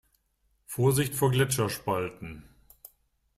Vorsicht 0.65 1.13
vor 1.13 1.29
Gletscherspalten! 1.29 2.45